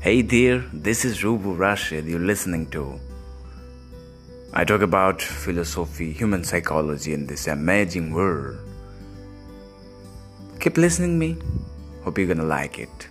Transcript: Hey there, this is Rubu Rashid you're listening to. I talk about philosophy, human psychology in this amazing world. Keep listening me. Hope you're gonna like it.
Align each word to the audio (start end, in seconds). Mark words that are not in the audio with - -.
Hey 0.00 0.22
there, 0.22 0.60
this 0.72 1.04
is 1.04 1.22
Rubu 1.22 1.58
Rashid 1.58 2.04
you're 2.04 2.20
listening 2.20 2.70
to. 2.70 3.00
I 4.52 4.64
talk 4.64 4.80
about 4.80 5.20
philosophy, 5.20 6.12
human 6.12 6.44
psychology 6.44 7.12
in 7.12 7.26
this 7.26 7.48
amazing 7.48 8.12
world. 8.12 8.58
Keep 10.60 10.76
listening 10.76 11.18
me. 11.18 11.36
Hope 12.04 12.16
you're 12.16 12.28
gonna 12.28 12.44
like 12.44 12.78
it. 12.78 13.08